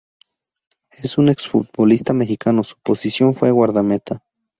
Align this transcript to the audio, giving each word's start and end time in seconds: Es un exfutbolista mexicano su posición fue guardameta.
Es 0.89 1.19
un 1.19 1.29
exfutbolista 1.29 2.11
mexicano 2.13 2.63
su 2.63 2.75
posición 2.81 3.35
fue 3.35 3.51
guardameta. 3.51 4.23